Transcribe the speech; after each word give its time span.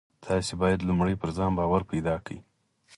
تاسې 0.25 0.53
بايد 0.61 0.79
لومړی 0.83 1.15
پر 1.21 1.29
ځان 1.37 1.51
باور 1.59 1.81
پيدا 1.91 2.15
کړئ. 2.25 2.39